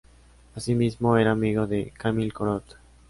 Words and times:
Asimismo, 0.55 1.15
era 1.15 1.29
amigo 1.29 1.67
de 1.67 1.91
Camille 1.95 2.31
Corot. 2.31 2.65